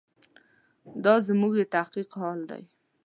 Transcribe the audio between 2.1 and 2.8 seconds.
حال دی.